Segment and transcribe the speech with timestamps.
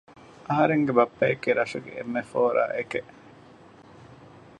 [0.47, 3.11] އަހަރެންގެ ބައްޕައަކީ ރަށުގެ އެންމެ ފޯރާއެކެއް